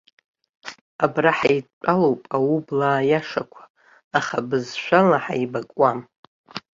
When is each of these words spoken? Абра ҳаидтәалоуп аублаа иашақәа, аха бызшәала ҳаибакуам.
Абра 1.03 1.31
ҳаидтәалоуп 1.37 2.21
аублаа 2.35 3.01
иашақәа, 3.09 3.63
аха 4.17 4.37
бызшәала 4.47 5.17
ҳаибакуам. 5.23 5.99